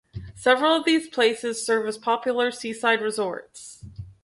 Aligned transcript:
Several 0.33 0.75
of 0.77 0.83
these 0.85 1.07
places 1.07 1.63
serve 1.63 1.85
as 1.85 1.95
popular 1.99 2.49
seaside 2.49 3.03
resorts. 3.03 3.85